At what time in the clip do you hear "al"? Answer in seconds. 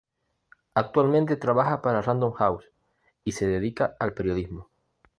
3.99-4.15